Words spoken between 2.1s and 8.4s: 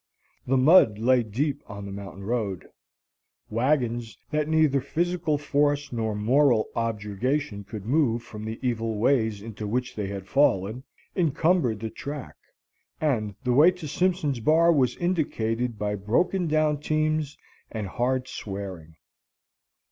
road; wagons that neither physical force nor moral objurgation could move